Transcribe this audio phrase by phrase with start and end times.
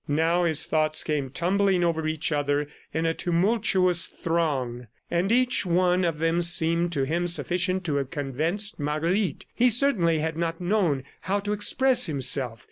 [0.07, 6.03] Now his thoughts came tumbling over each other in a tumultuous throng, and each one
[6.05, 9.45] of them seemed to him sufficient to have convinced Marguerite.
[9.53, 12.59] He certainly had not known how to express himself.